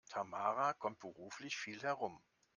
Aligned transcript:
Tamara 0.09 0.73
kommt 0.73 0.97
beruflich 0.97 1.57
viel 1.57 1.83
herum. 1.83 2.23